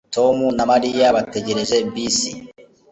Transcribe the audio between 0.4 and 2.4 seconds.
na Mariya bategereje bisi